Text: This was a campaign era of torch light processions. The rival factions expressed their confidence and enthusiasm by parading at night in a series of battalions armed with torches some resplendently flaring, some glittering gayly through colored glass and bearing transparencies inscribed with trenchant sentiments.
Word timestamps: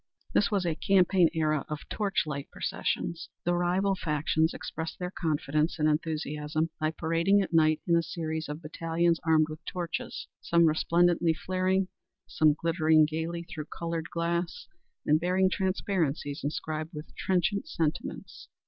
This 0.33 0.49
was 0.49 0.65
a 0.65 0.73
campaign 0.73 1.29
era 1.31 1.63
of 1.69 1.87
torch 1.87 2.23
light 2.25 2.49
processions. 2.49 3.29
The 3.45 3.53
rival 3.53 3.93
factions 3.93 4.51
expressed 4.51 4.97
their 4.97 5.11
confidence 5.11 5.77
and 5.77 5.87
enthusiasm 5.87 6.71
by 6.79 6.89
parading 6.89 7.43
at 7.43 7.53
night 7.53 7.81
in 7.85 7.95
a 7.95 8.01
series 8.01 8.49
of 8.49 8.63
battalions 8.63 9.19
armed 9.23 9.45
with 9.47 9.63
torches 9.63 10.25
some 10.41 10.65
resplendently 10.65 11.35
flaring, 11.35 11.87
some 12.25 12.55
glittering 12.55 13.05
gayly 13.05 13.43
through 13.43 13.65
colored 13.65 14.09
glass 14.09 14.67
and 15.05 15.19
bearing 15.19 15.51
transparencies 15.51 16.41
inscribed 16.43 16.95
with 16.95 17.13
trenchant 17.15 17.67
sentiments. 17.67 18.47